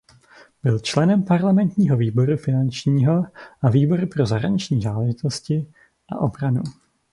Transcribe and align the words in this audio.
Byl 0.63 0.79
členem 0.79 1.23
parlamentního 1.23 1.97
výboru 1.97 2.37
finančního 2.37 3.25
a 3.61 3.69
výboru 3.69 4.07
pro 4.07 4.25
zahraniční 4.25 4.81
záležitosti 4.81 5.73
a 6.09 6.15
obranu. 6.17 6.63